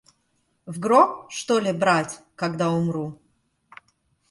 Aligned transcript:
В 0.65 0.79
гроб, 0.79 1.29
что 1.31 1.59
ли, 1.59 1.71
брать, 1.73 2.23
когда 2.35 2.71
умру? 2.71 3.21